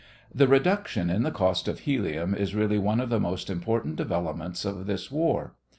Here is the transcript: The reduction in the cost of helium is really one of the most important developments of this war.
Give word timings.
The 0.33 0.47
reduction 0.47 1.11
in 1.11 1.21
the 1.21 1.29
cost 1.29 1.67
of 1.67 1.81
helium 1.81 2.33
is 2.33 2.55
really 2.55 2.79
one 2.79 2.99
of 2.99 3.09
the 3.11 3.19
most 3.19 3.51
important 3.51 3.97
developments 3.97 4.65
of 4.65 4.87
this 4.87 5.11
war. 5.11 5.53